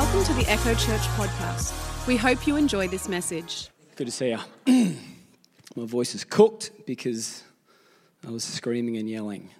[0.00, 2.06] Welcome to the Echo Church podcast.
[2.06, 3.68] We hope you enjoy this message.
[3.96, 4.38] Good to see you.
[5.76, 7.42] My voice is cooked because
[8.26, 9.50] I was screaming and yelling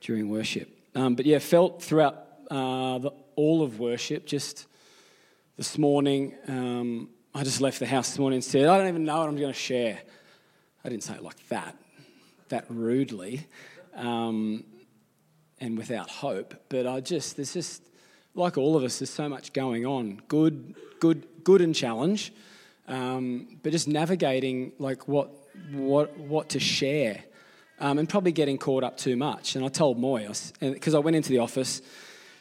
[0.00, 0.74] during worship.
[0.94, 2.14] Um, but yeah, felt throughout
[2.50, 4.66] uh, the, all of worship, just
[5.58, 9.04] this morning, um, I just left the house this morning and said, I don't even
[9.04, 9.98] know what I'm going to share.
[10.82, 11.76] I didn't say it like that,
[12.48, 13.46] that rudely
[13.94, 14.64] um,
[15.60, 17.82] and without hope, but I just, there's just,
[18.38, 20.22] like all of us, there's so much going on.
[20.28, 22.32] Good, good, good and challenge,
[22.86, 25.30] um, but just navigating like what,
[25.72, 27.24] what, what to share,
[27.80, 29.56] um, and probably getting caught up too much.
[29.56, 30.28] And I told Moy
[30.60, 31.82] because I, I, went into the office,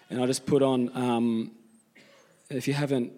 [0.10, 0.92] and I just put on.
[0.96, 1.52] Um,
[2.50, 3.12] if you haven't,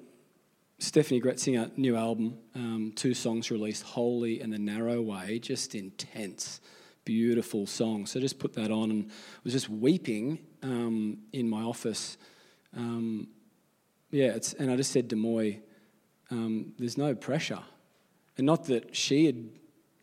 [0.79, 6.61] Steffany Gretzinger new album, um, two songs released, "Holy" and "The Narrow Way," just intense
[7.05, 8.11] beautiful songs.
[8.11, 9.09] So I just put that on and
[9.43, 12.17] was just weeping um, in my office
[12.75, 13.27] um,
[14.11, 15.59] yeah, and I just said to Moy,
[16.31, 17.59] um, there's no pressure.
[18.37, 19.49] And not that she had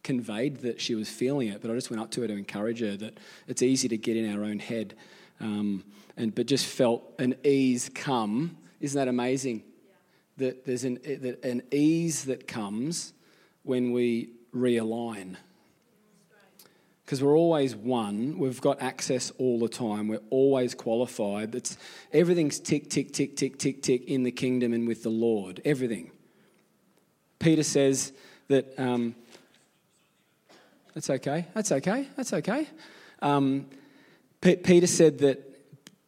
[0.03, 2.81] conveyed that she was feeling it, but I just went up to her to encourage
[2.81, 3.19] her that
[3.49, 4.95] it's easy to get in our own head.
[5.41, 5.85] Um,
[6.17, 8.57] and, but just felt an ease come.
[8.81, 9.65] Isn't that amazing?
[9.67, 10.47] Yeah.
[10.47, 13.13] That there's an, that an ease that comes
[13.63, 15.37] when we realign
[17.07, 18.37] because we're always one.
[18.37, 20.09] We've got access all the time.
[20.09, 21.55] We're always qualified.
[21.55, 21.79] It's,
[22.13, 25.63] everything's tick, tick, tick, tick, tick, tick in the kingdom and with the Lord.
[25.65, 26.11] Everything.
[27.39, 28.13] Peter says
[28.49, 28.75] that.
[28.77, 29.15] Um,
[30.95, 31.47] that's okay.
[31.55, 32.09] That's okay.
[32.17, 32.67] That's okay.
[33.23, 33.67] Um,
[34.41, 35.43] P- Peter said that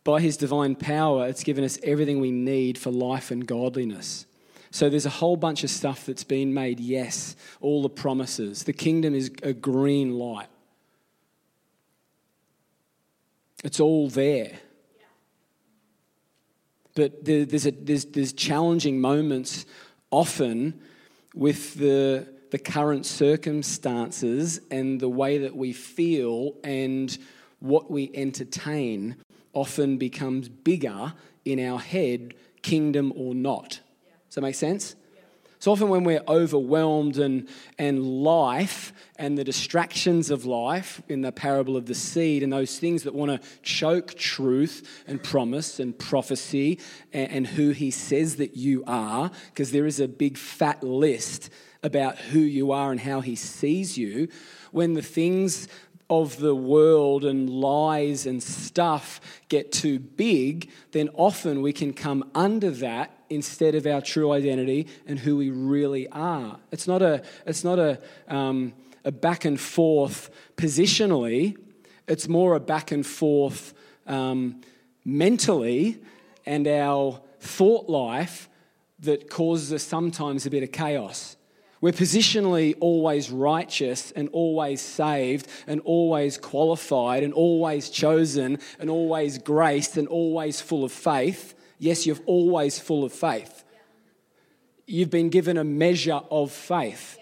[0.02, 4.26] by his divine power, it's given us everything we need for life and godliness.
[4.70, 8.64] So there's a whole bunch of stuff that's been made yes, all the promises.
[8.64, 10.48] The kingdom is a green light.
[13.64, 14.58] It's all there.
[16.94, 19.66] But there's, a, there's, there's challenging moments
[20.10, 20.80] often
[21.34, 27.16] with the, the current circumstances and the way that we feel and
[27.60, 29.16] what we entertain
[29.52, 31.12] often becomes bigger
[31.44, 33.80] in our head, kingdom or not.
[34.28, 34.96] Does that make sense?
[35.60, 37.48] So often when we're overwhelmed and,
[37.78, 42.78] and life and the distractions of life in the parable of the seed and those
[42.78, 46.78] things that want to choke truth and promise and prophecy
[47.12, 51.50] and, and who he says that you are, because there is a big fat list
[51.82, 54.28] about who you are and how he sees you,
[54.70, 55.66] when the things
[56.10, 62.28] of the world and lies and stuff get too big, then often we can come
[62.34, 66.58] under that instead of our true identity and who we really are.
[66.72, 68.72] It's not a, it's not a, um,
[69.04, 71.56] a back and forth positionally,
[72.06, 73.74] it's more a back and forth
[74.06, 74.62] um,
[75.04, 76.00] mentally
[76.46, 78.48] and our thought life
[79.00, 81.36] that causes us sometimes a bit of chaos.
[81.80, 89.38] We're positionally always righteous and always saved and always qualified and always chosen and always
[89.38, 91.54] graced and always full of faith.
[91.78, 93.64] Yes, you're always full of faith.
[94.86, 97.18] You've been given a measure of faith.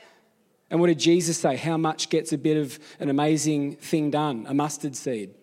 [0.71, 1.56] And what did Jesus say?
[1.56, 4.47] How much gets a bit of an amazing thing done?
[4.49, 5.34] A mustard seed.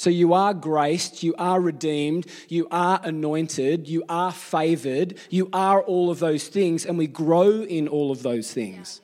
[0.00, 5.82] So you are graced, you are redeemed, you are anointed, you are favored, you are
[5.82, 9.02] all of those things, and we grow in all of those things.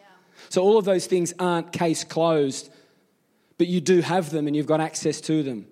[0.49, 2.71] So all of those things aren't case closed,
[3.59, 5.67] but you do have them and you've got access to them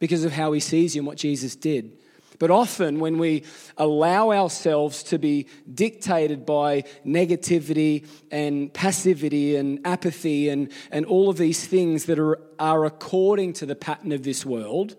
[0.00, 1.96] because of how he sees you and what Jesus did.
[2.42, 3.44] But often, when we
[3.76, 11.36] allow ourselves to be dictated by negativity and passivity and apathy and, and all of
[11.36, 14.96] these things that are, are according to the pattern of this world,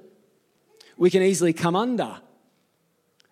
[0.96, 2.22] we can easily come under.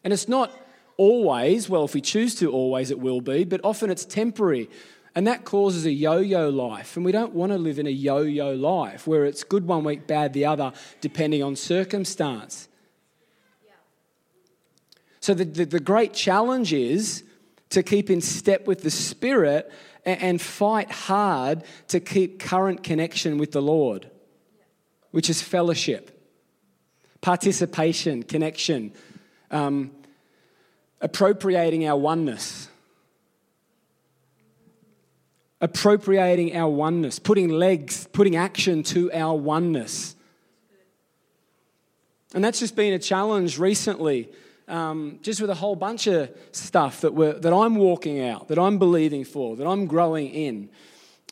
[0.03, 0.51] And it's not
[0.97, 4.69] always, well, if we choose to, always it will be, but often it's temporary.
[5.15, 6.97] And that causes a yo yo life.
[6.97, 9.85] And we don't want to live in a yo yo life where it's good one
[9.85, 12.67] week, bad the other, depending on circumstance.
[15.21, 17.23] So, the, the, the great challenge is
[17.69, 19.71] to keep in step with the Spirit
[20.05, 24.09] and, and fight hard to keep current connection with the Lord,
[25.11, 26.11] which is fellowship,
[27.21, 28.91] participation, connection,
[29.51, 29.91] um,
[30.99, 32.67] appropriating our oneness
[35.61, 40.15] appropriating our oneness, putting legs, putting action to our oneness.
[42.33, 44.29] And that's just been a challenge recently
[44.71, 48.57] um, just with a whole bunch of stuff that, we're, that I'm walking out, that
[48.57, 50.69] I'm believing for, that I'm growing in.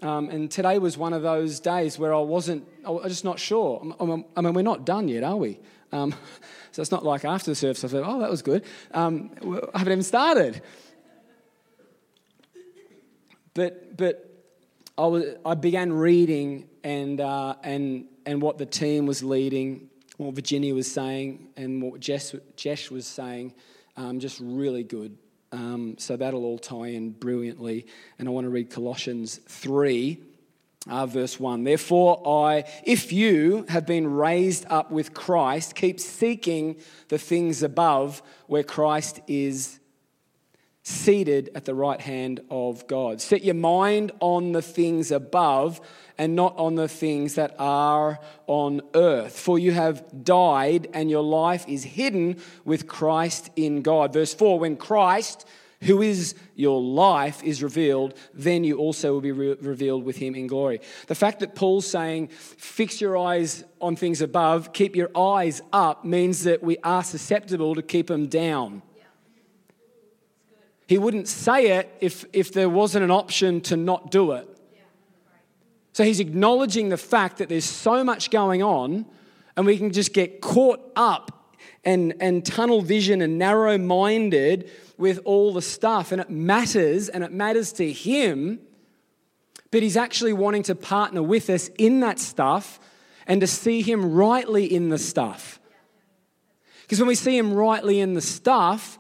[0.01, 3.39] Um, and today was one of those days where I wasn't, I was just not
[3.39, 3.95] sure.
[3.99, 5.59] I mean, we're not done yet, are we?
[5.91, 6.13] Um,
[6.71, 8.65] so it's not like after the service I thought, oh, that was good.
[8.93, 9.31] Um,
[9.73, 10.61] I haven't even started.
[13.53, 14.25] But, but
[14.97, 19.88] I, was, I began reading and, uh, and, and what the team was leading,
[20.19, 23.53] what Virginia was saying, and what Jess, Jesh was saying,
[23.95, 25.17] um, just really good.
[25.53, 27.87] Um, so that'll all tie in brilliantly.
[28.19, 30.19] And I want to read Colossians 3,
[30.89, 31.63] uh, verse 1.
[31.63, 36.75] Therefore, I, if you have been raised up with Christ, keep seeking
[37.07, 39.78] the things above where Christ is
[40.89, 43.21] seated at the right hand of God.
[43.21, 45.79] Set your mind on the things above
[46.17, 49.37] and not on the things that are on earth.
[49.37, 54.13] For you have died and your life is hidden with Christ in God.
[54.13, 55.45] Verse 4 When Christ,
[55.81, 60.33] who is your life, is revealed, then you also will be re- revealed with him
[60.33, 60.81] in glory.
[61.05, 66.03] The fact that Paul's saying, fix your eyes on things above, keep your eyes up,
[66.03, 68.81] means that we are susceptible to keep them down.
[70.89, 74.49] He wouldn't say it if, if there wasn't an option to not do it.
[75.93, 79.05] So he's acknowledging the fact that there's so much going on,
[79.55, 81.53] and we can just get caught up
[81.85, 86.11] and, and tunnel vision and narrow minded with all the stuff.
[86.11, 88.59] And it matters, and it matters to him,
[89.69, 92.79] but he's actually wanting to partner with us in that stuff
[93.27, 95.59] and to see him rightly in the stuff.
[96.81, 98.97] Because when we see him rightly in the stuff,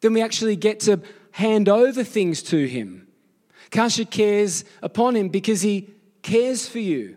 [0.00, 1.00] then we actually get to
[1.32, 3.06] hand over things to Him.
[3.70, 5.90] Kasha cares upon Him because He
[6.22, 7.16] cares for you.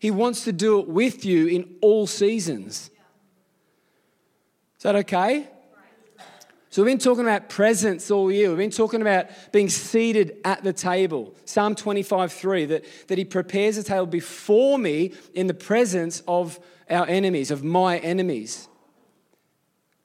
[0.00, 2.90] He wants to do it with you in all seasons.
[4.76, 5.48] Is that okay?
[6.70, 8.50] So, we've been talking about presence all year.
[8.50, 11.34] We've been talking about being seated at the table.
[11.46, 16.60] Psalm 25 3, that, that He prepares a table before me in the presence of
[16.90, 18.67] our enemies, of my enemies.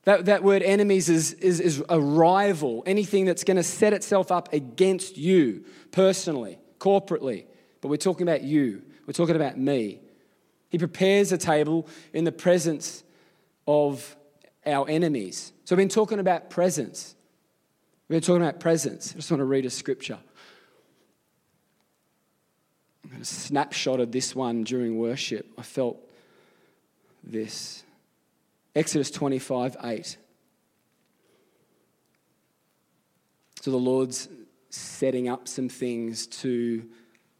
[0.06, 4.32] That, that word enemies is, is, is a rival, anything that's going to set itself
[4.32, 7.46] up against you personally, corporately.
[7.80, 10.02] But we're talking about you, we're talking about me.
[10.70, 13.04] He prepares a table in the presence
[13.68, 14.16] of
[14.66, 15.54] our enemies.
[15.66, 17.16] So we've been talking about presence.
[18.08, 19.12] We've been talking about presence.
[19.14, 20.18] I just want to read a scripture.
[23.22, 25.48] A snapshot of this one during worship.
[25.58, 25.98] I felt
[27.24, 27.84] this.
[28.76, 30.18] Exodus 25 8.
[33.62, 34.28] So the Lord's
[34.70, 36.90] setting up some things to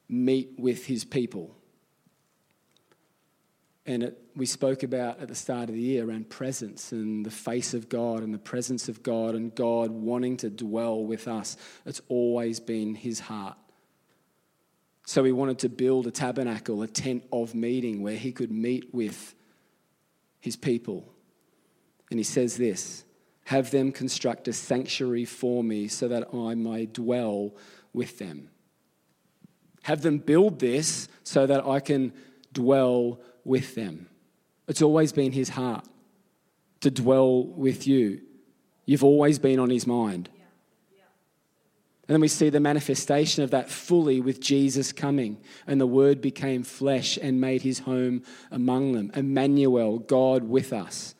[0.08, 1.56] meet with his people.
[3.86, 7.32] And it, we spoke about at the start of the year around presence and the
[7.32, 11.58] face of God and the presence of God and God wanting to dwell with us.
[11.86, 13.58] It's always been his heart.
[15.06, 18.94] So he wanted to build a tabernacle, a tent of meeting where he could meet
[18.94, 19.36] with
[20.40, 21.13] his people.
[22.14, 23.06] And he says this
[23.46, 27.56] Have them construct a sanctuary for me so that I may dwell
[27.92, 28.50] with them.
[29.82, 32.14] Have them build this so that I can
[32.54, 34.10] dwell with them.
[34.68, 35.88] It's always been his heart
[36.82, 38.22] to dwell with you.
[38.86, 40.30] You've always been on his mind.
[42.08, 45.42] And then we see the manifestation of that fully with Jesus coming.
[45.66, 48.22] And the Word became flesh and made his home
[48.52, 49.10] among them.
[49.16, 51.16] Emmanuel, God with us.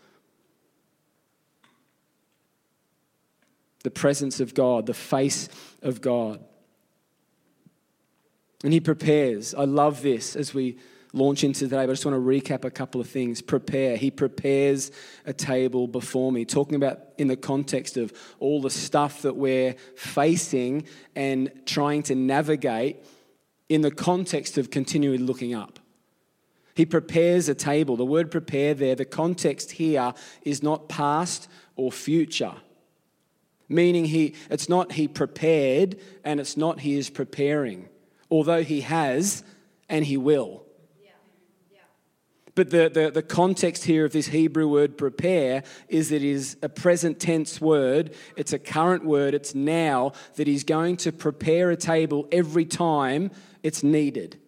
[3.84, 5.50] The presence of God, the face
[5.82, 6.44] of God.
[8.64, 9.54] And He prepares.
[9.54, 10.78] I love this as we
[11.12, 13.42] launch into today, but I just want to recap a couple of things.
[13.42, 13.98] Prepare.
[13.98, 14.92] He prepares
[15.26, 19.76] a table before me, talking about in the context of all the stuff that we're
[19.96, 20.86] facing
[21.16, 23.04] and trying to navigate
[23.70, 25.80] in the context of continually looking up.
[26.76, 27.96] He prepares a table.
[27.96, 32.56] The word prepare there, the context here is not past or future
[33.70, 37.90] meaning he, it's not he prepared and it's not he is preparing,
[38.30, 39.44] although he has
[39.90, 40.64] and he will.
[42.56, 46.56] But the, the, the context here of this Hebrew word prepare is that it is
[46.62, 48.14] a present tense word.
[48.38, 49.34] It's a current word.
[49.34, 53.32] It's now that he's going to prepare a table every time
[53.64, 54.40] it's needed.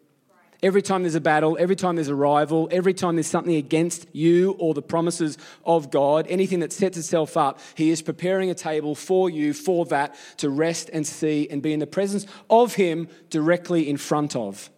[0.66, 4.08] Every time there's a battle, every time there's a rival, every time there's something against
[4.14, 8.56] you or the promises of God, anything that sets itself up, He is preparing a
[8.56, 12.74] table for you for that to rest and see and be in the presence of
[12.74, 14.72] Him directly in front of,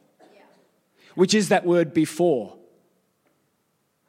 [1.16, 2.58] which is that word before.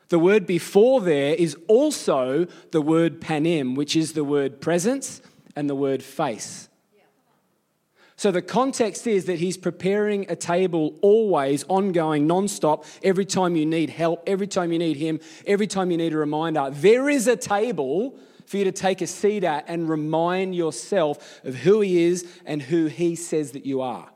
[0.08, 5.22] The word before there is also the word panim, which is the word presence
[5.54, 6.68] and the word face.
[8.18, 13.64] So the context is that he's preparing a table always, ongoing, non-stop, every time you
[13.64, 16.68] need help, every time you need him, every time you need a reminder.
[16.72, 21.54] There is a table for you to take a seat at and remind yourself of
[21.54, 24.10] who he is and who he says that you are.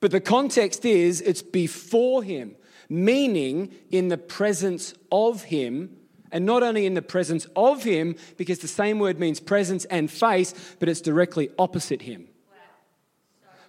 [0.00, 2.54] But the context is it's before him,
[2.90, 5.96] meaning in the presence of him
[6.34, 10.10] and not only in the presence of him, because the same word means presence and
[10.10, 12.26] face, but it's directly opposite him.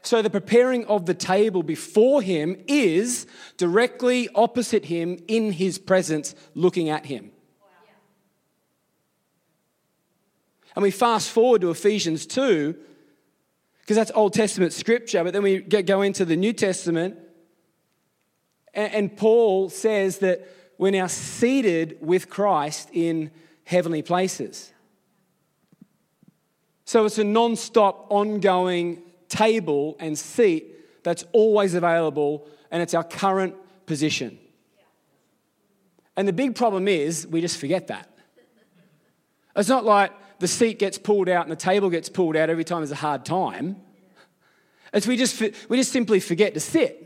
[0.01, 6.34] So the preparing of the table before him is directly opposite him in his presence,
[6.55, 7.31] looking at him.
[10.75, 12.75] And we fast forward to Ephesians 2,
[13.81, 17.15] because that's Old Testament scripture, but then we go into the New Testament,
[18.74, 23.32] and Paul says that we're now seated with Christ in
[23.63, 24.72] heavenly places.
[26.86, 33.03] So it's a non stop, ongoing table and seat that's always available, and it's our
[33.03, 33.55] current
[33.86, 34.38] position.
[36.17, 38.10] And the big problem is we just forget that.
[39.55, 42.63] It's not like the seat gets pulled out and the table gets pulled out every
[42.63, 43.77] time there's a hard time.
[44.94, 47.04] It's we just, we just simply forget to sit.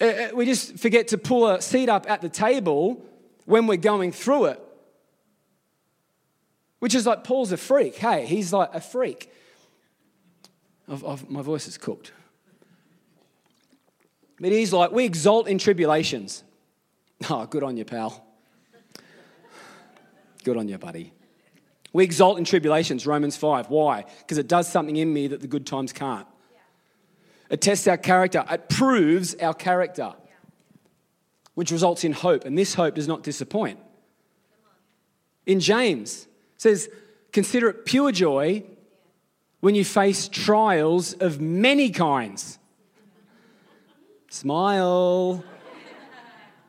[0.00, 3.04] Uh, uh, we just forget to pull a seat up at the table
[3.44, 4.60] when we're going through it.
[6.78, 7.96] Which is like Paul's a freak.
[7.96, 9.30] Hey, he's like a freak.
[10.88, 12.12] I've, I've, my voice is cooked.
[14.40, 16.44] But he's like, we exalt in tribulations.
[17.28, 18.26] Oh, good on you, pal.
[20.42, 21.12] Good on you, buddy.
[21.92, 23.68] We exalt in tribulations, Romans 5.
[23.68, 24.06] Why?
[24.20, 26.26] Because it does something in me that the good times can't.
[27.50, 30.14] It tests our character, it proves our character,
[31.54, 32.44] which results in hope.
[32.44, 33.78] And this hope does not disappoint.
[35.46, 36.88] In James, says,
[37.32, 38.64] Consider it pure joy
[39.60, 42.58] when you face trials of many kinds.
[44.30, 45.44] Smile.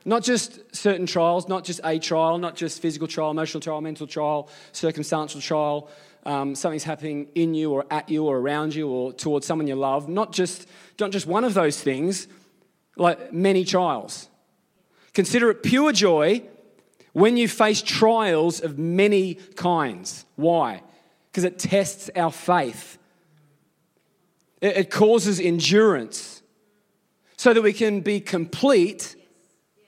[0.04, 4.08] Not just certain trials, not just a trial, not just physical trial, emotional trial, mental
[4.08, 5.90] trial, circumstantial trial,
[6.26, 9.76] um, something's happening in you or at you or around you or towards someone you
[9.76, 10.08] love.
[10.08, 10.68] Not just,
[11.00, 12.28] not just one of those things,
[12.96, 14.30] like many trials.
[15.14, 16.44] Consider it pure joy
[17.14, 20.26] when you face trials of many kinds.
[20.36, 20.84] Why?
[21.32, 22.98] Because it tests our faith,
[24.62, 26.42] it, it causes endurance
[27.38, 29.16] so that we can be complete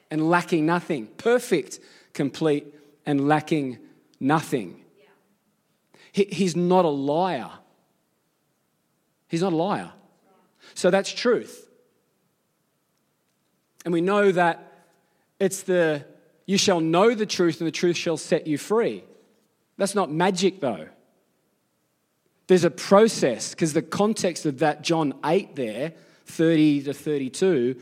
[0.10, 1.08] and lacking nothing.
[1.18, 1.80] Perfect,
[2.14, 2.66] complete,
[3.06, 3.78] and lacking
[4.20, 4.83] nothing.
[6.14, 7.50] He, he's not a liar.
[9.28, 9.92] He's not a liar.
[10.76, 11.68] So that's truth.
[13.84, 14.86] And we know that
[15.40, 16.06] it's the
[16.46, 19.04] you shall know the truth and the truth shall set you free.
[19.78, 20.88] That's not magic though.
[22.48, 25.94] There's a process because the context of that John 8 there,
[26.28, 27.76] 30 to 32,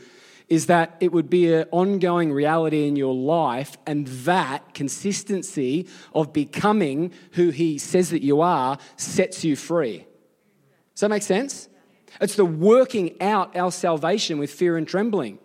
[0.48, 6.32] is that it would be an ongoing reality in your life, and that consistency of
[6.32, 10.06] becoming who He says that you are sets you free.
[10.94, 11.68] Does that make sense?
[12.20, 15.38] It's the working out our salvation with fear and trembling.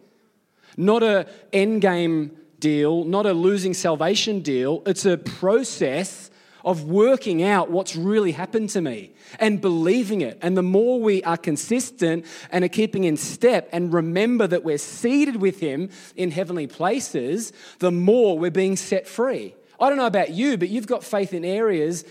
[0.76, 4.84] Not a end game deal, not a losing salvation deal.
[4.86, 6.30] It's a process
[6.66, 10.38] of working out what's really happened to me and believing it.
[10.42, 14.78] And the more we are consistent and are keeping in step and remember that we're
[14.78, 19.56] seated with Him in heavenly places, the more we're being set free.
[19.80, 22.04] I don't know about you, but you've got faith in areas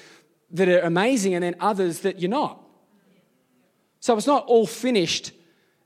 [0.53, 2.63] that are amazing and then others that you're not.
[4.01, 5.33] So it's not all finished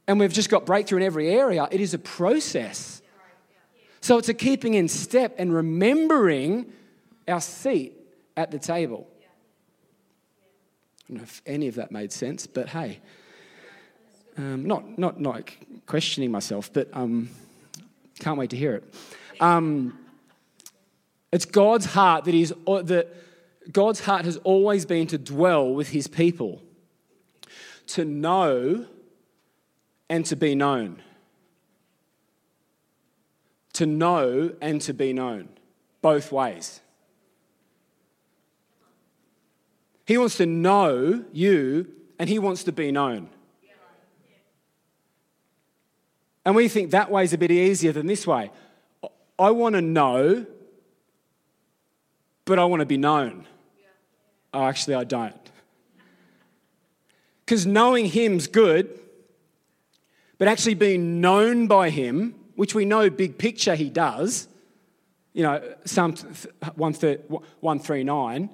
[0.07, 1.69] and we've just got breakthrough in every area.
[1.71, 3.00] It is a process.
[4.00, 6.73] So it's a keeping in step and remembering
[7.29, 7.95] our seat
[8.37, 9.06] at the table.
[11.04, 13.00] I don't know if any of that made sense, but hey,
[14.37, 15.50] um, not, not, not
[15.87, 17.28] questioning myself, but um,
[18.20, 18.94] can't wait to hear it.
[19.40, 19.99] Um,
[21.32, 23.08] it's God's heart that He's, that
[23.72, 26.62] God's heart has always been to dwell with His people,
[27.88, 28.87] to know
[30.08, 31.02] and to be known.
[33.75, 35.49] To know and to be known,
[36.02, 36.80] both ways.
[40.11, 41.87] He wants to know you
[42.19, 43.29] and he wants to be known.
[46.45, 48.50] And we think that way is a bit easier than this way.
[49.38, 50.47] I want to know,
[52.45, 53.47] but I want to be known.
[54.52, 55.33] Oh, actually, I don't.
[57.45, 58.90] Because knowing Him's good,
[60.38, 64.49] but actually being known by Him, which we know big picture He does,
[65.35, 66.17] you know, Psalm
[66.75, 68.50] 139,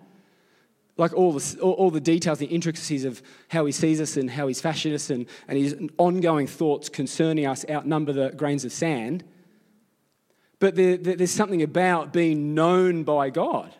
[0.97, 4.31] like all the, all, all the details, the intricacies of how he sees us and
[4.31, 8.73] how he's fashioned us and, and his ongoing thoughts concerning us outnumber the grains of
[8.73, 9.23] sand.
[10.59, 13.75] But there, there's something about being known by God.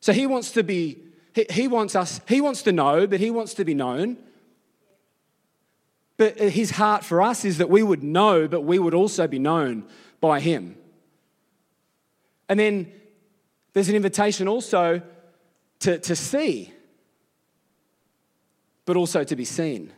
[0.00, 1.02] So he wants to be,
[1.34, 4.16] he, he wants us, he wants to know, but he wants to be known.
[6.16, 9.38] But his heart for us is that we would know, but we would also be
[9.38, 9.84] known
[10.18, 10.76] by him.
[12.48, 12.90] And then
[13.74, 15.02] there's an invitation also
[15.80, 16.72] to, to see,
[18.84, 19.92] but also to be seen.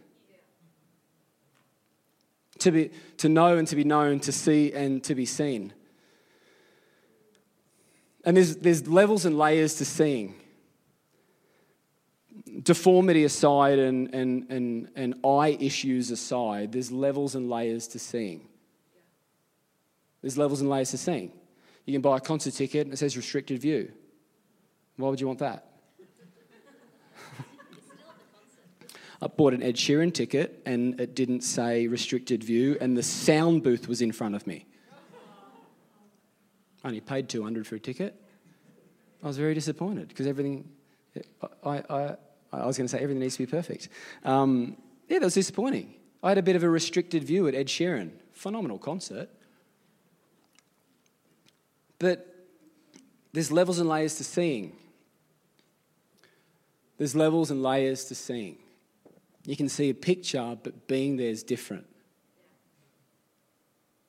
[2.61, 5.73] To, be, to know and to be known, to see and to be seen.
[8.25, 10.35] And there's, there's levels and layers to seeing.
[12.63, 18.49] Deformity aside and, and, and, and eye issues aside, there's levels and layers to seeing.
[20.21, 21.31] There's levels and layers to seeing.
[21.85, 23.93] You can buy a concert ticket and it says restricted view.
[24.97, 25.68] Why would you want that?
[29.21, 33.63] I bought an Ed Sheeran ticket and it didn't say restricted view, and the sound
[33.63, 34.67] booth was in front of me.
[36.85, 38.15] I only paid 200 for a ticket.
[39.23, 40.69] I was very disappointed because everything,
[41.65, 42.17] I, I,
[42.53, 43.89] I was going to say everything needs to be perfect.
[44.25, 44.77] Um,
[45.09, 45.95] yeah, that was disappointing.
[46.23, 48.11] I had a bit of a restricted view at Ed Sheeran.
[48.33, 49.29] Phenomenal concert.
[51.99, 52.33] But
[53.33, 54.77] there's levels and layers to seeing.
[56.97, 58.59] There's levels and layers to seeing.
[59.49, 61.87] You can see a picture, but being there is different.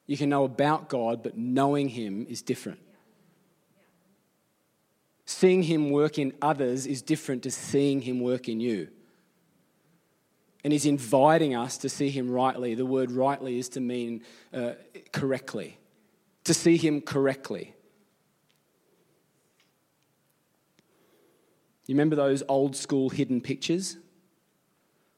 [0.06, 2.82] You can know about God, but knowing Him is different.
[5.26, 8.90] Seeing Him work in others is different to seeing Him work in you.
[10.66, 12.76] And He's inviting us to see Him rightly.
[12.76, 14.74] The word rightly is to mean uh,
[15.14, 15.78] correctly,
[16.44, 17.74] to see Him correctly.
[21.88, 23.96] You remember those old school hidden pictures?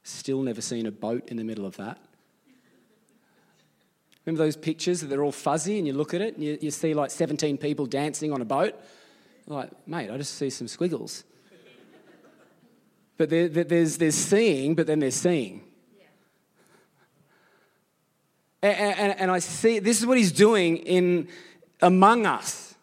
[0.02, 1.98] Still never seen a boat in the middle of that.
[4.24, 6.70] Remember those pictures that they're all fuzzy and you look at it and you, you
[6.70, 8.74] see like 17 people dancing on a boat?
[9.46, 11.24] like, mate, I just see some squiggles.
[13.16, 15.62] But there, there's, there's seeing, but then there's seeing.
[18.62, 21.28] And, and, and I see this is what he's doing in
[21.80, 22.74] among us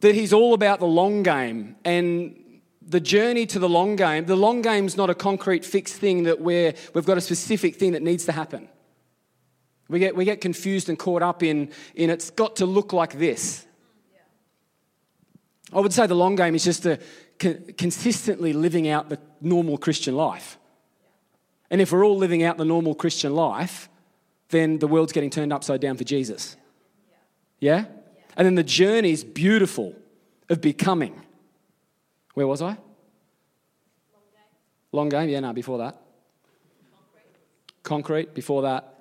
[0.00, 2.38] that he's all about the long game and
[2.88, 4.24] the journey to the long game.
[4.24, 7.92] The long game's not a concrete fixed thing that we're, we've got a specific thing
[7.92, 8.68] that needs to happen.
[9.88, 13.18] We get, we get confused and caught up in, in it's got to look like
[13.18, 13.66] this.
[15.72, 16.98] I would say the long game is just a,
[17.38, 20.58] consistently living out the normal Christian life.
[21.70, 23.90] And if we're all living out the normal Christian life,
[24.48, 26.56] then the world's getting turned upside down for Jesus.
[27.60, 27.84] Yeah?
[28.36, 29.94] And then the journey is beautiful
[30.48, 31.22] of becoming.
[32.38, 32.66] Where was I?
[32.66, 32.76] Long
[34.30, 34.42] game.
[34.92, 36.00] Long game, yeah, no, before that.
[37.82, 38.94] Concrete, Concrete before that.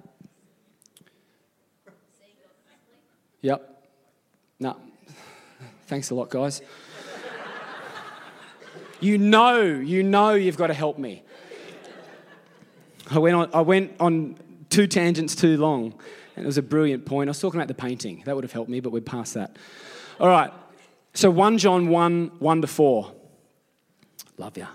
[3.41, 3.83] Yep.
[4.59, 4.77] No.
[5.85, 6.63] Thanks a lot, guys.
[8.99, 11.21] you know, you know you've got to help me.
[13.11, 14.35] I went on, I went on
[14.71, 15.93] two tangents too long.
[16.35, 17.27] And it was a brilliant point.
[17.27, 18.23] I was talking about the painting.
[18.25, 19.57] That would have helped me, but we're past that.
[20.19, 20.51] All right.
[21.13, 23.13] So 1 John 1 1 to 4.
[24.37, 24.67] Love you.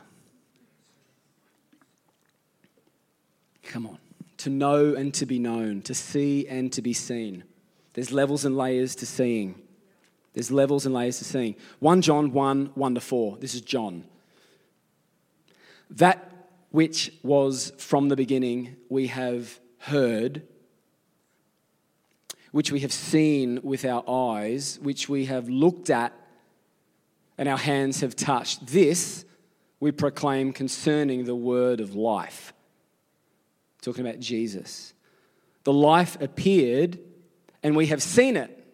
[3.62, 3.98] Come on.
[4.38, 7.44] To know and to be known, to see and to be seen.
[7.94, 9.55] There's levels and layers to seeing.
[10.35, 11.55] There's levels and layers to seeing.
[11.79, 13.37] 1 John 1 1 to 4.
[13.38, 14.05] This is John.
[15.90, 16.31] That
[16.70, 20.42] which was from the beginning, we have heard
[22.51, 26.12] which we have seen with our eyes, which we have looked at
[27.38, 28.66] and our hands have touched.
[28.66, 29.25] This
[29.83, 32.53] we proclaim concerning the word of life.
[33.81, 34.95] Talking about Jesus.
[35.64, 37.01] The life appeared
[37.64, 38.64] and we have seen it.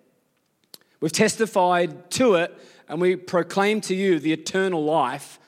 [1.01, 2.55] We've testified to it
[2.91, 5.41] and we proclaim to you the eternal life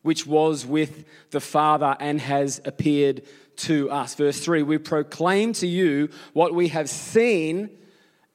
[0.00, 3.20] which was with the Father and has appeared
[3.56, 4.14] to us.
[4.14, 7.68] Verse 3 We proclaim to you what we have seen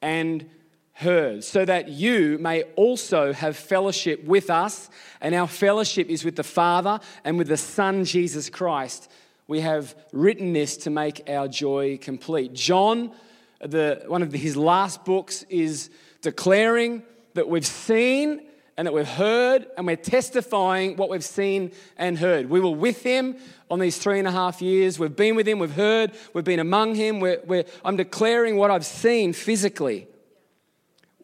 [0.00, 0.48] and
[0.96, 4.88] heard, so that you may also have fellowship with us.
[5.20, 9.10] And our fellowship is with the Father and with the Son, Jesus Christ.
[9.46, 12.54] We have written this to make our joy complete.
[12.54, 13.12] John,
[13.60, 15.90] the, one of his last books, is
[16.22, 17.02] declaring
[17.34, 18.46] that we've seen
[18.78, 22.48] and that we've heard, and we're testifying what we've seen and heard.
[22.48, 23.36] We were with him
[23.70, 24.98] on these three and a half years.
[24.98, 27.20] We've been with him, we've heard, we've been among him.
[27.20, 30.08] We're, we're, I'm declaring what I've seen physically.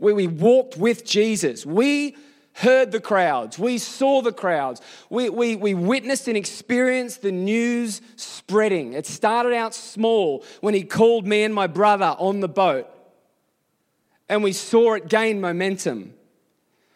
[0.02, 1.64] Where we walked with Jesus.
[1.64, 2.16] We
[2.54, 8.00] heard the crowds, we saw the crowds, we, we, we witnessed and experienced the news
[8.16, 8.94] spreading.
[8.94, 12.88] It started out small when he called me and my brother on the boat,
[14.28, 16.14] and we saw it gain momentum.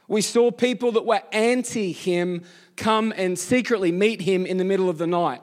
[0.09, 2.43] We saw people that were anti him
[2.75, 5.43] come and secretly meet him in the middle of the night.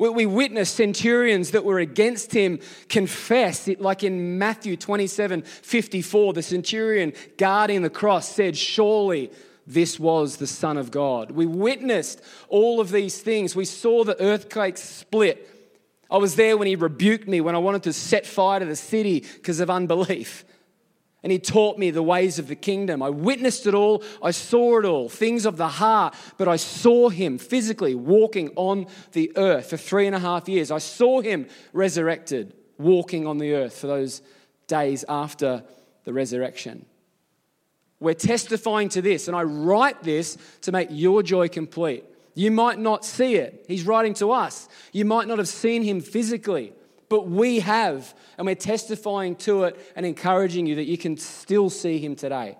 [0.00, 6.42] We witnessed centurions that were against him confess, It like in Matthew 27 54, the
[6.42, 9.30] centurion guarding the cross said, Surely
[9.66, 11.32] this was the Son of God.
[11.32, 13.54] We witnessed all of these things.
[13.54, 15.46] We saw the earthquake split.
[16.10, 18.76] I was there when he rebuked me when I wanted to set fire to the
[18.76, 20.46] city because of unbelief.
[21.22, 23.02] And he taught me the ways of the kingdom.
[23.02, 24.02] I witnessed it all.
[24.22, 26.14] I saw it all, things of the heart.
[26.38, 30.70] But I saw him physically walking on the earth for three and a half years.
[30.70, 34.22] I saw him resurrected, walking on the earth for those
[34.66, 35.62] days after
[36.04, 36.86] the resurrection.
[37.98, 42.04] We're testifying to this, and I write this to make your joy complete.
[42.34, 43.66] You might not see it.
[43.68, 44.68] He's writing to us.
[44.92, 46.72] You might not have seen him physically
[47.10, 51.68] but we have, and we're testifying to it and encouraging you that you can still
[51.68, 52.56] see Him today.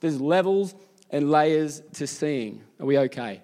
[0.00, 0.74] There's levels
[1.10, 2.62] and layers to seeing.
[2.80, 3.40] Are we okay?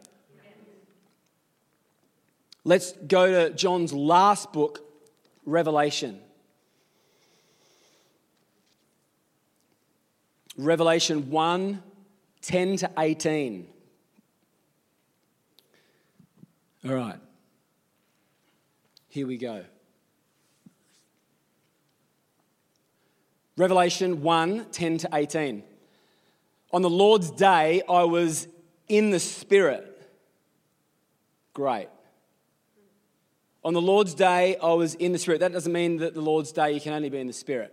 [2.64, 4.84] Let's go to John's last book,
[5.46, 6.20] Revelation.
[10.56, 11.82] Revelation 1
[12.42, 13.68] 10 to 18.
[16.84, 17.20] All right.
[19.08, 19.64] Here we go.
[23.56, 25.62] Revelation 1 10 to 18.
[26.72, 28.48] On the Lord's day, I was
[28.88, 29.88] in the Spirit.
[31.52, 31.88] Great.
[33.62, 35.40] On the Lord's day, I was in the Spirit.
[35.40, 37.72] That doesn't mean that the Lord's day you can only be in the Spirit.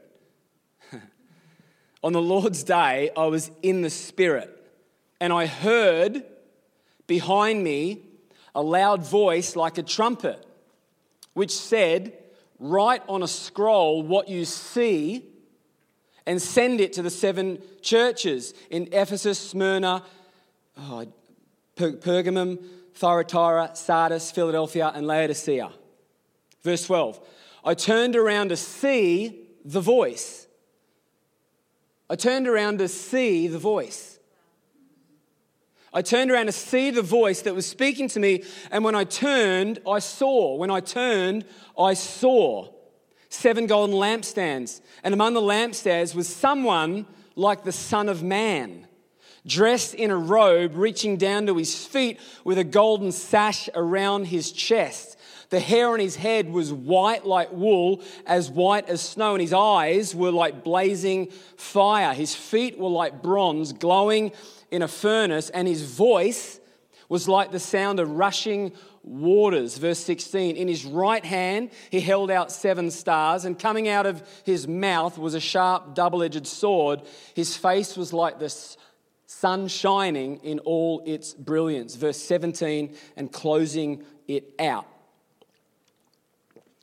[2.03, 4.55] On the Lord's day, I was in the Spirit,
[5.19, 6.23] and I heard
[7.07, 8.03] behind me
[8.53, 10.45] a loud voice like a trumpet,
[11.33, 12.13] which said,
[12.59, 15.25] Write on a scroll what you see
[16.25, 20.03] and send it to the seven churches in Ephesus, Smyrna,
[20.77, 21.05] oh,
[21.75, 22.59] per- Pergamum,
[22.93, 25.71] Thyatira, Sardis, Philadelphia, and Laodicea.
[26.63, 27.19] Verse 12
[27.63, 30.47] I turned around to see the voice.
[32.09, 34.19] I turned around to see the voice.
[35.93, 39.03] I turned around to see the voice that was speaking to me, and when I
[39.03, 40.55] turned, I saw.
[40.55, 41.45] When I turned,
[41.77, 42.71] I saw
[43.29, 44.81] seven golden lampstands.
[45.03, 48.87] And among the lampstands was someone like the Son of Man,
[49.45, 54.51] dressed in a robe reaching down to his feet with a golden sash around his
[54.51, 55.17] chest.
[55.49, 59.53] The hair on his head was white like wool, as white as snow, and his
[59.53, 62.13] eyes were like blazing fire.
[62.13, 64.31] His feet were like bronze glowing
[64.69, 66.59] in a furnace, and his voice
[67.07, 68.71] was like the sound of rushing
[69.03, 69.77] waters.
[69.77, 74.21] Verse 16 In his right hand he held out seven stars, and coming out of
[74.43, 77.01] his mouth was a sharp, double edged sword.
[77.33, 78.53] His face was like the
[79.25, 81.95] sun shining in all its brilliance.
[81.95, 84.87] Verse 17 and closing it out.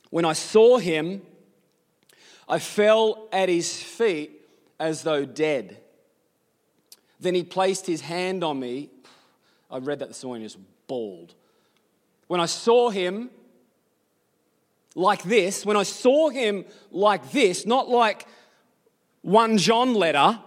[0.09, 1.21] When I saw him,
[2.47, 4.31] I fell at his feet
[4.79, 5.77] as though dead.
[7.19, 8.89] Then he placed his hand on me.
[9.69, 11.33] I read that this morning, just bald.
[12.27, 13.29] When I saw him
[14.95, 18.27] like this, when I saw him like this, not like
[19.21, 20.39] 1 John letter,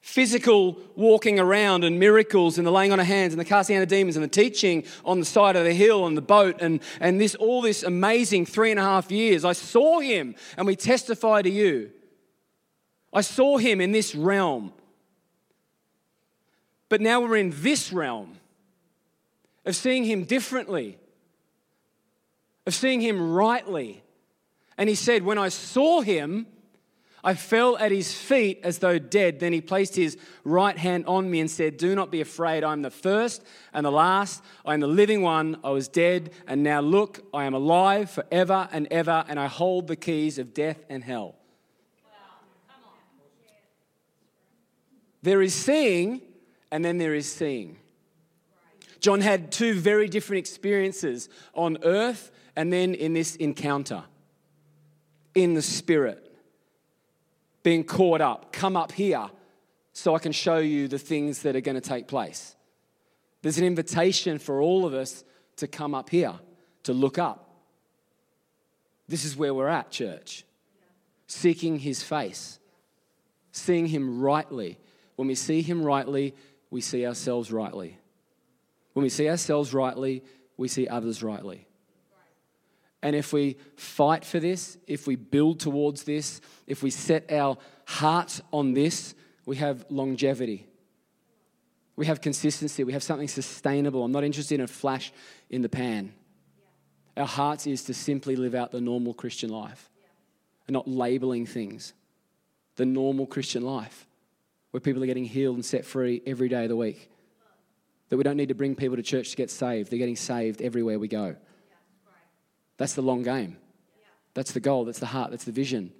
[0.00, 3.82] physical walking around and miracles and the laying on of hands and the casting out
[3.82, 6.80] of demons and the teaching on the side of the hill and the boat and,
[7.00, 9.44] and this all this amazing three and a half years.
[9.44, 11.90] I saw him and we testify to you.
[13.12, 14.72] I saw him in this realm.
[16.88, 18.36] But now we're in this realm
[19.64, 20.98] of seeing him differently,
[22.66, 24.02] of seeing him rightly.
[24.76, 26.46] And he said, When I saw him,
[27.22, 29.40] I fell at his feet as though dead.
[29.40, 32.64] Then he placed his right hand on me and said, Do not be afraid.
[32.64, 33.44] I am the first
[33.74, 34.42] and the last.
[34.64, 35.58] I am the living one.
[35.62, 39.86] I was dead, and now look, I am alive forever and ever, and I hold
[39.86, 41.36] the keys of death and hell.
[45.22, 46.22] There is seeing,
[46.70, 47.76] and then there is seeing.
[49.00, 54.04] John had two very different experiences on earth and then in this encounter
[55.34, 56.26] in the spirit.
[57.62, 59.28] Being caught up, come up here
[59.92, 62.56] so I can show you the things that are going to take place.
[63.42, 65.24] There's an invitation for all of us
[65.56, 66.34] to come up here,
[66.84, 67.50] to look up.
[69.08, 70.44] This is where we're at, church.
[71.26, 72.58] Seeking his face,
[73.52, 74.78] seeing him rightly,
[75.20, 76.34] When we see Him rightly,
[76.70, 77.98] we see ourselves rightly.
[78.94, 80.24] When we see ourselves rightly,
[80.56, 81.66] we see others rightly.
[83.02, 87.56] And if we fight for this, if we build towards this, if we set our
[87.86, 89.14] heart on this,
[89.46, 90.66] we have longevity.
[91.96, 92.84] We have consistency.
[92.84, 94.04] We have something sustainable.
[94.04, 95.12] I'm not interested in a flash
[95.48, 96.12] in the pan.
[97.16, 99.90] Our hearts is to simply live out the normal Christian life
[100.66, 101.94] and not labeling things.
[102.76, 104.06] The normal Christian life
[104.70, 107.10] where people are getting healed and set free every day of the week.
[108.08, 109.90] That we don't need to bring people to church to get saved.
[109.90, 111.36] They're getting saved everywhere we go.
[112.80, 113.58] That's the long game.
[114.32, 114.86] That's the goal.
[114.86, 115.32] That's the heart.
[115.32, 115.92] That's the vision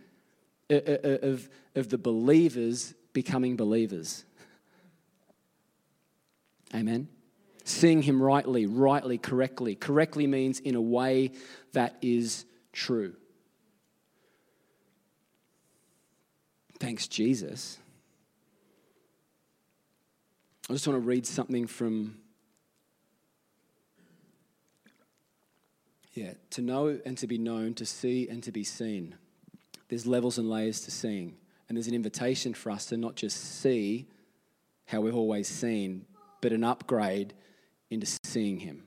[0.71, 4.25] of, of the believers becoming believers.
[6.75, 7.09] Amen.
[7.65, 9.75] Seeing him rightly, rightly, correctly.
[9.75, 11.33] Correctly means in a way
[11.75, 13.15] that is true.
[16.79, 17.79] Thanks, Jesus.
[20.71, 22.17] I just want to read something from.
[26.13, 29.15] Yeah, to know and to be known, to see and to be seen.
[29.89, 31.37] There's levels and layers to seeing.
[31.69, 34.09] And there's an invitation for us to not just see
[34.87, 36.05] how we've always seen,
[36.41, 37.33] but an upgrade
[37.91, 38.83] into seeing Him.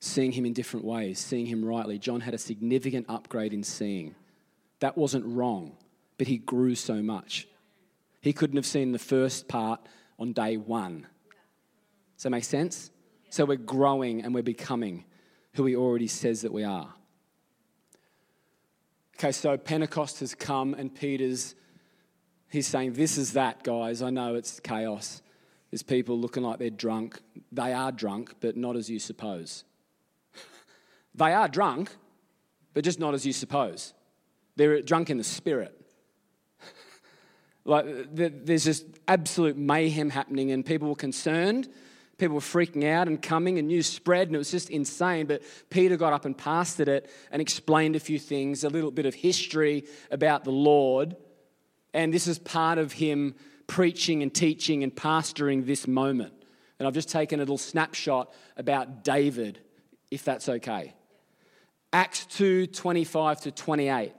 [0.00, 1.98] Seeing Him in different ways, seeing Him rightly.
[1.98, 4.16] John had a significant upgrade in seeing.
[4.80, 5.76] That wasn't wrong,
[6.18, 7.46] but he grew so much.
[8.20, 9.80] He couldn't have seen the first part
[10.18, 11.06] on day one.
[12.16, 12.90] Does that make sense?
[13.30, 15.04] So we're growing and we're becoming
[15.54, 16.92] who he already says that we are.
[19.16, 21.54] Okay, so Pentecost has come and Peter's,
[22.48, 24.02] he's saying, This is that, guys.
[24.02, 25.22] I know it's chaos.
[25.70, 27.20] There's people looking like they're drunk.
[27.52, 29.64] They are drunk, but not as you suppose.
[31.14, 31.90] they are drunk,
[32.74, 33.94] but just not as you suppose.
[34.56, 35.76] They're drunk in the spirit.
[37.62, 41.68] Like, there's just absolute mayhem happening, and people were concerned.
[42.20, 45.24] People were freaking out and coming, and news spread, and it was just insane.
[45.24, 49.06] But Peter got up and pastored it and explained a few things, a little bit
[49.06, 51.16] of history about the Lord.
[51.94, 56.34] And this is part of him preaching and teaching and pastoring this moment.
[56.78, 59.58] And I've just taken a little snapshot about David,
[60.10, 60.92] if that's okay.
[61.90, 64.12] Acts 2 25 to 28.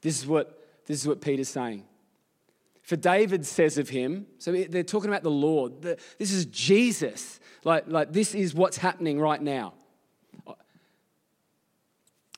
[0.00, 1.82] This is what this is what Peter's saying.
[2.84, 5.80] For David says of him, so they're talking about the Lord.
[5.80, 7.40] This is Jesus.
[7.64, 9.72] Like, like this is what's happening right now.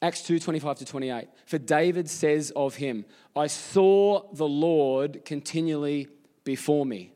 [0.01, 1.29] Acts 2 25 to 28.
[1.47, 3.05] For David says of him,
[3.35, 6.07] I saw the Lord continually
[6.45, 7.13] before me.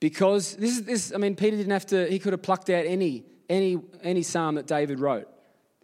[0.00, 2.84] Because this is this, I mean, Peter didn't have to, he could have plucked out
[2.84, 5.28] any, any, any psalm that David wrote,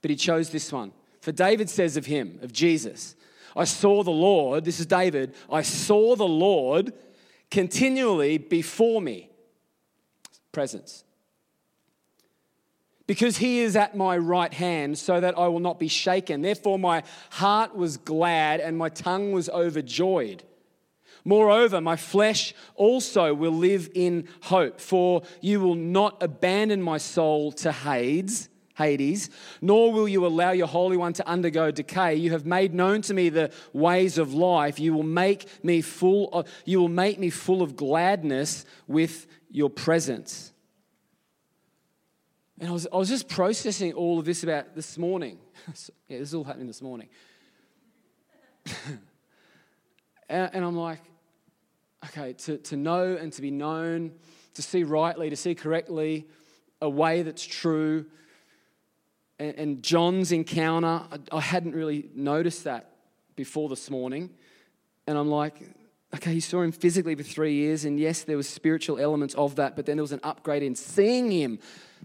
[0.02, 0.92] but he chose this one.
[1.20, 3.14] For David says of him, of Jesus,
[3.56, 6.92] I saw the Lord, this is David, I saw the Lord
[7.50, 9.30] continually before me.
[10.52, 11.04] Presence.
[13.06, 16.40] Because he is at my right hand, so that I will not be shaken.
[16.40, 20.42] Therefore, my heart was glad and my tongue was overjoyed.
[21.24, 27.52] Moreover, my flesh also will live in hope, for you will not abandon my soul
[27.52, 32.16] to Hades Hades, nor will you allow your Holy One to undergo decay.
[32.16, 34.80] You have made known to me the ways of life.
[34.80, 39.70] You will make me full of, you will make me full of gladness with your
[39.70, 40.52] presence.
[42.58, 45.38] And I was, I was just processing all of this about this morning.
[46.08, 47.08] yeah, this is all happening this morning.
[50.28, 51.00] and, and I'm like,
[52.06, 54.12] okay, to, to know and to be known,
[54.54, 56.26] to see rightly, to see correctly,
[56.80, 58.06] a way that's true
[59.38, 62.90] and, and John's encounter, I, I hadn't really noticed that
[63.37, 64.31] before this morning.
[65.07, 65.55] And I'm like,
[66.14, 69.57] okay, he saw him physically for three years, and yes, there was spiritual elements of
[69.57, 71.59] that, but then there was an upgrade in seeing him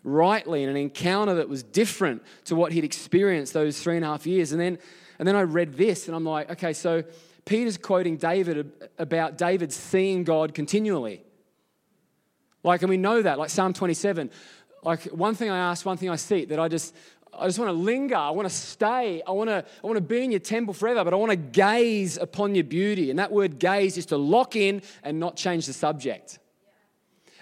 [0.03, 4.07] rightly in an encounter that was different to what he'd experienced those three and a
[4.07, 4.51] half years.
[4.51, 4.79] And then,
[5.19, 7.03] and then I read this, and I'm like, okay, so
[7.45, 11.23] Peter's quoting David about David seeing God continually.
[12.63, 14.31] Like, and we know that, like Psalm 27.
[14.83, 16.95] Like, one thing I ask, one thing I seek, that I just,
[17.39, 18.15] I just want to linger.
[18.15, 19.21] I want to stay.
[19.25, 21.37] I want to, I want to be in your temple forever, but I want to
[21.37, 23.09] gaze upon your beauty.
[23.09, 26.39] And that word gaze is to lock in and not change the subject.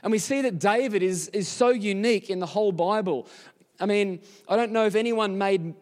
[0.03, 3.27] And we see that David is, is so unique in the whole Bible.
[3.79, 5.73] I mean, I don't know if anyone made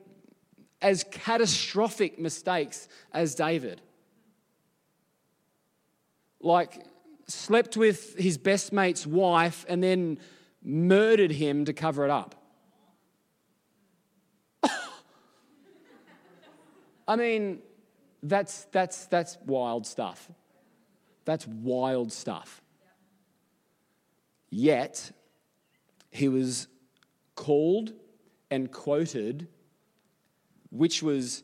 [0.82, 3.82] as catastrophic mistakes as David.
[6.40, 6.86] Like,
[7.28, 10.20] slept with his best mate's wife and then
[10.64, 12.45] murdered him to cover it up.
[17.08, 17.62] I mean,
[18.24, 20.32] That's, that's, that's wild stuff.
[21.26, 22.62] That's wild stuff.
[24.50, 25.12] Yet,
[26.10, 26.68] he was
[27.36, 27.94] called
[28.50, 29.48] and quoted,
[30.72, 31.44] which was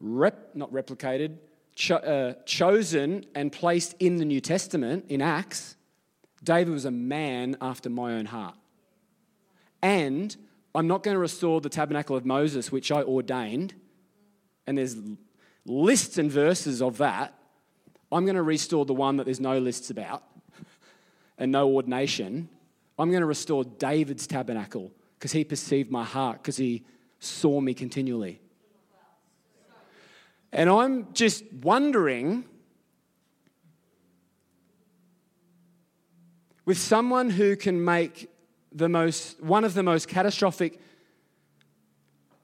[0.00, 1.36] rep, not replicated,
[1.74, 5.76] cho- uh, chosen and placed in the New Testament in Acts.
[6.42, 8.56] David was a man after my own heart.
[9.82, 10.34] And
[10.74, 13.74] I'm not going to restore the tabernacle of Moses, which I ordained.
[14.66, 14.96] And there's
[15.64, 17.34] lists and verses of that.
[18.10, 20.22] I'm going to restore the one that there's no lists about
[21.38, 22.48] and no ordination.
[22.98, 26.84] I'm going to restore David's tabernacle because he perceived my heart, because he
[27.18, 28.40] saw me continually.
[30.52, 32.44] And I'm just wondering
[36.64, 38.30] with someone who can make
[38.72, 40.80] the most, one of the most catastrophic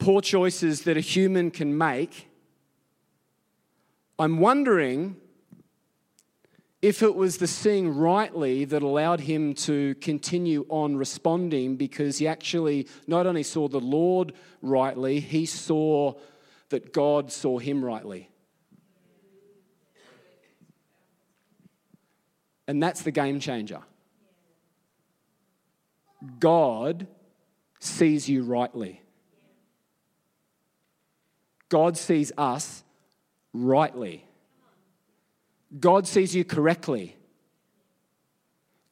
[0.02, 2.28] poor choices that a human can make,
[4.18, 5.16] I'm wondering
[6.80, 12.26] if it was the seeing rightly that allowed him to continue on responding because he
[12.26, 16.14] actually not only saw the Lord rightly, he saw
[16.70, 18.28] that God saw him rightly.
[22.66, 23.82] And that's the game changer.
[26.40, 27.06] God
[27.78, 29.02] sees you rightly.
[31.72, 32.84] God sees us
[33.54, 34.26] rightly.
[35.80, 37.16] God sees you correctly.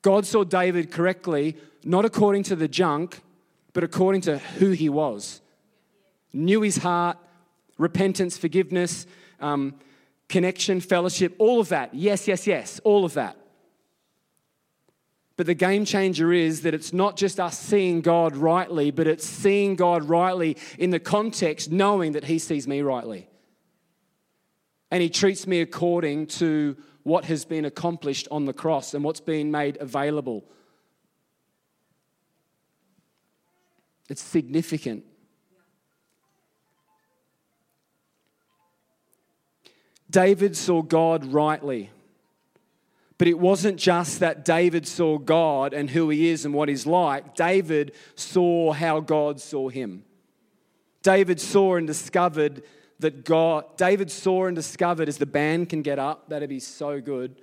[0.00, 3.20] God saw David correctly, not according to the junk,
[3.74, 5.42] but according to who he was.
[6.32, 7.18] Knew his heart,
[7.76, 9.06] repentance, forgiveness,
[9.40, 9.74] um,
[10.30, 11.92] connection, fellowship, all of that.
[11.92, 13.36] Yes, yes, yes, all of that.
[15.40, 19.24] But the game changer is that it's not just us seeing God rightly, but it's
[19.24, 23.26] seeing God rightly in the context, knowing that He sees me rightly.
[24.90, 29.20] And He treats me according to what has been accomplished on the cross and what's
[29.20, 30.44] been made available.
[34.10, 35.04] It's significant.
[40.10, 41.88] David saw God rightly.
[43.20, 46.86] But it wasn't just that David saw God and who he is and what he's
[46.86, 47.34] like.
[47.34, 50.04] David saw how God saw him.
[51.02, 52.62] David saw and discovered
[52.98, 56.98] that God, David saw and discovered as the band can get up, that'd be so
[56.98, 57.42] good.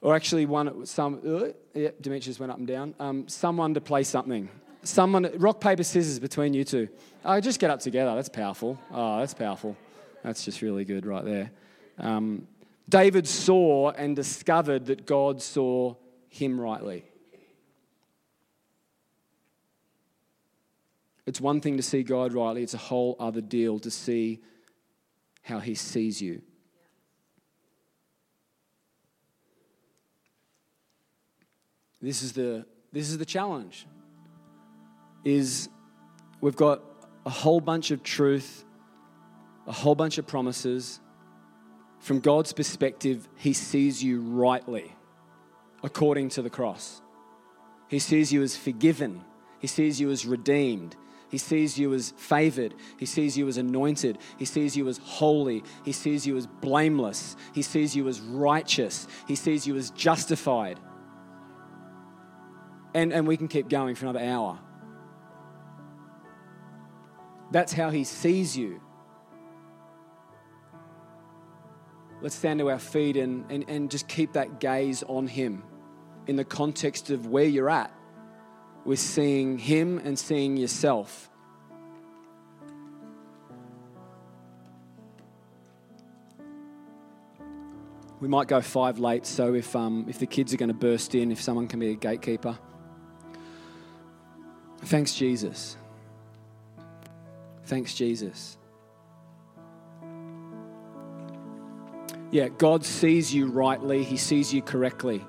[0.00, 2.94] Or actually, one, some, uh, yeah, Demetrius went up and down.
[3.00, 4.48] Um, someone to play something.
[4.84, 6.88] Someone, rock, paper, scissors between you two.
[7.24, 8.14] Oh, just get up together.
[8.14, 8.78] That's powerful.
[8.92, 9.76] Oh, that's powerful.
[10.22, 11.50] That's just really good right there.
[11.98, 12.46] Um,
[12.92, 15.94] David saw and discovered that God saw
[16.28, 17.06] him rightly.
[21.24, 24.42] It's one thing to see God rightly, it's a whole other deal to see
[25.40, 26.42] how he sees you.
[32.02, 33.86] This is the this is the challenge.
[35.24, 35.70] Is
[36.42, 36.82] we've got
[37.24, 38.66] a whole bunch of truth
[39.66, 41.00] a whole bunch of promises.
[42.02, 44.94] From God's perspective, He sees you rightly
[45.84, 47.00] according to the cross.
[47.88, 49.24] He sees you as forgiven,
[49.60, 50.96] He sees you as redeemed.
[51.30, 52.74] He sees you as favored.
[52.98, 54.18] He sees you as anointed.
[54.36, 55.64] He sees you as holy.
[55.82, 57.36] He sees you as blameless.
[57.54, 59.08] He sees you as righteous.
[59.26, 60.78] He sees you as justified.
[62.92, 64.58] And, and we can keep going for another hour.
[67.50, 68.82] That's how he sees you.
[72.22, 75.64] Let's stand to our feet and, and, and just keep that gaze on Him
[76.28, 77.92] in the context of where you're at
[78.84, 81.28] with seeing Him and seeing yourself.
[88.20, 91.16] We might go five late, so if, um, if the kids are going to burst
[91.16, 92.56] in, if someone can be a gatekeeper.
[94.84, 95.76] Thanks, Jesus.
[97.64, 98.58] Thanks, Jesus.
[102.30, 105.24] Yeah, God sees you rightly, He sees you correctly.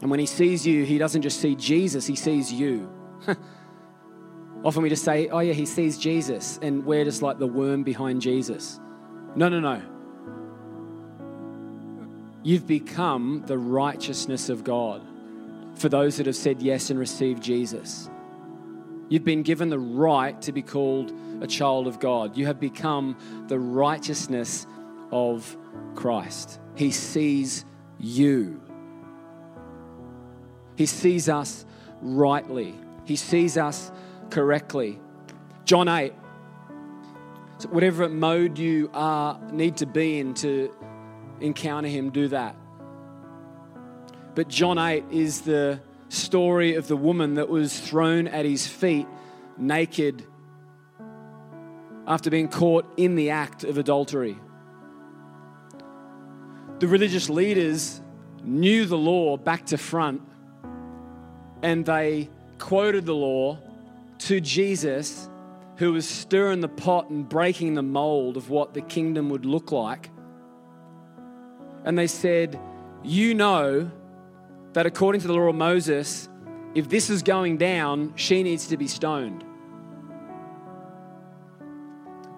[0.00, 2.90] And when He sees you, He doesn't just see Jesus, He sees you.
[4.64, 7.84] Often we just say, oh, yeah, He sees Jesus, and we're just like the worm
[7.84, 8.80] behind Jesus.
[9.36, 9.82] No, no, no.
[12.42, 15.02] You've become the righteousness of God
[15.76, 18.10] for those that have said yes and received Jesus.
[19.12, 22.34] You've been given the right to be called a child of God.
[22.34, 24.66] You have become the righteousness
[25.10, 25.54] of
[25.94, 26.58] Christ.
[26.76, 27.66] He sees
[28.00, 28.58] you.
[30.76, 31.66] He sees us
[32.00, 32.74] rightly.
[33.04, 33.92] He sees us
[34.30, 34.98] correctly.
[35.66, 36.14] John 8.
[37.58, 40.74] So whatever mode you are need to be in to
[41.38, 42.56] encounter him, do that.
[44.34, 45.82] But John 8 is the
[46.12, 49.06] story of the woman that was thrown at his feet
[49.56, 50.26] naked
[52.06, 54.36] after being caught in the act of adultery.
[56.80, 58.02] The religious leaders
[58.44, 60.20] knew the law back to front
[61.62, 63.58] and they quoted the law
[64.18, 65.30] to Jesus,
[65.76, 69.72] who was stirring the pot and breaking the mold of what the kingdom would look
[69.72, 70.10] like.
[71.84, 72.60] And they said,
[73.02, 73.90] You know
[74.72, 76.28] that according to the law of Moses,
[76.74, 79.44] if this is going down, she needs to be stoned.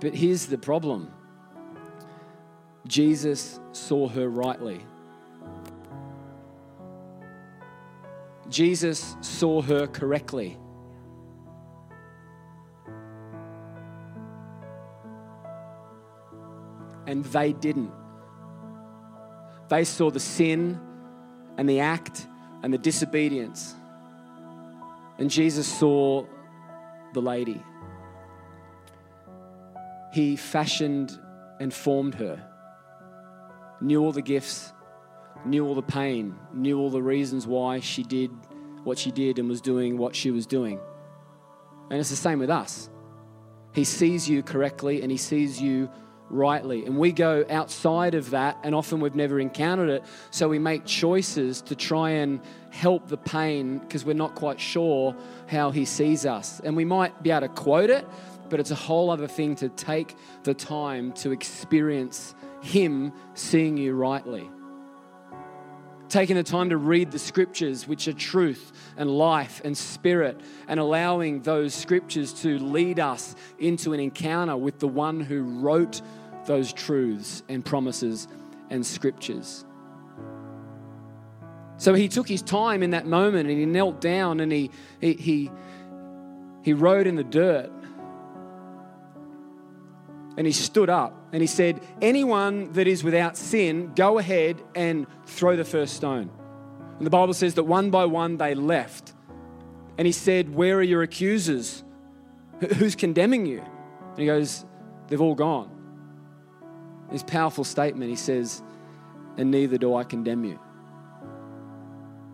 [0.01, 1.11] But here's the problem
[2.87, 4.85] Jesus saw her rightly.
[8.49, 10.59] Jesus saw her correctly.
[17.07, 17.93] And they didn't.
[19.69, 20.81] They saw the sin
[21.57, 22.27] and the act
[22.63, 23.75] and the disobedience.
[25.19, 26.27] And Jesus saw
[27.13, 27.63] the lady.
[30.13, 31.19] He fashioned
[31.61, 32.45] and formed her,
[33.81, 34.73] knew all the gifts,
[35.45, 38.31] knew all the pain, knew all the reasons why she did
[38.85, 40.79] what she did and was doing what she was doing.
[41.91, 42.91] And it's the same with us.
[43.73, 45.91] He sees you correctly and he sees you
[46.35, 46.85] rightly.
[46.85, 50.05] And we go outside of that, and often we've never encountered it.
[50.31, 55.17] So we make choices to try and help the pain because we're not quite sure
[55.47, 56.61] how He sees us.
[56.65, 58.07] And we might be able to quote it,
[58.51, 63.95] but it's a whole other thing to take the time to experience Him seeing you
[63.95, 64.51] rightly.
[66.09, 70.79] Taking the time to read the scriptures, which are truth and life and spirit, and
[70.79, 76.03] allowing those scriptures to lead us into an encounter with the one who wrote
[76.47, 78.29] those truths and promises
[78.71, 79.65] and scriptures.
[81.77, 84.71] So he took his time in that moment and he knelt down and he,
[85.01, 85.51] he, he,
[86.63, 87.71] he wrote in the dirt.
[90.37, 95.07] And he stood up and he said, Anyone that is without sin, go ahead and
[95.27, 96.31] throw the first stone.
[96.99, 99.13] And the Bible says that one by one they left.
[99.99, 101.85] And he said, Where are your accusers?
[102.77, 103.61] Who's condemning you?
[103.61, 104.65] And he goes,
[105.09, 105.74] They've all gone.
[107.15, 108.61] His powerful statement, he says,
[109.37, 110.59] And neither do I condemn you.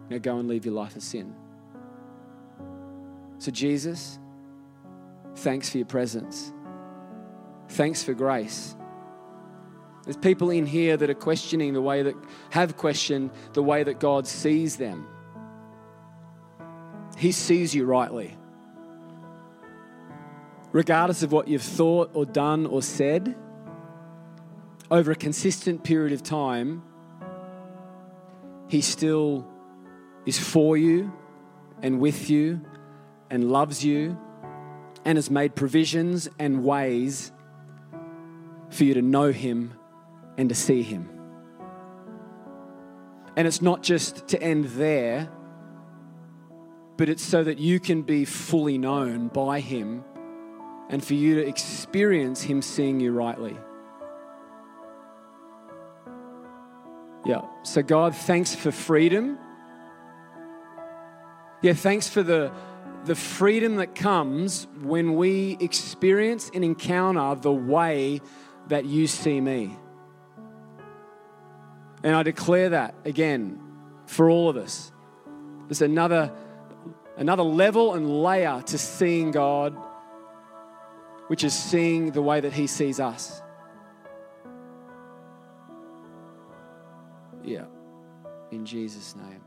[0.09, 1.35] Now go and leave your life of sin.
[3.37, 4.19] So, Jesus,
[5.37, 6.51] thanks for your presence.
[7.69, 8.75] Thanks for grace.
[10.05, 12.15] There's people in here that are questioning the way that,
[12.49, 15.07] have questioned the way that God sees them.
[17.19, 18.35] He sees you rightly.
[20.73, 23.37] Regardless of what you've thought or done or said,
[24.91, 26.83] over a consistent period of time,
[28.69, 29.47] He still
[30.27, 31.13] is for you
[31.83, 32.61] and with you
[33.31, 34.19] and loves you
[35.05, 37.33] and has made provisions and ways
[38.71, 39.75] for you to know Him
[40.37, 41.09] and to see Him.
[43.37, 45.31] And it's not just to end there,
[46.97, 50.05] but it's so that you can be fully known by Him
[50.91, 53.57] and for you to experience Him seeing you rightly.
[57.31, 57.43] Yeah.
[57.63, 59.39] So, God, thanks for freedom.
[61.63, 62.51] Yeah, thanks for the,
[63.05, 68.21] the freedom that comes when we experience and encounter the way
[68.67, 69.77] that you see me.
[72.03, 73.61] And I declare that again
[74.07, 74.91] for all of us.
[75.69, 76.33] There's another,
[77.17, 79.77] another level and layer to seeing God,
[81.29, 83.41] which is seeing the way that He sees us.
[87.45, 87.65] Yeah.
[88.51, 89.43] In Jesus' name.